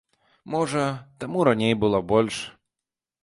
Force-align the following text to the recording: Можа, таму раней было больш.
Можа, 0.53 0.85
таму 1.23 1.45
раней 1.49 1.73
было 1.83 1.99
больш. 2.13 2.39